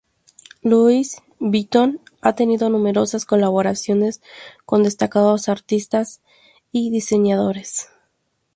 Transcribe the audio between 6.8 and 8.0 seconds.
diseñadores.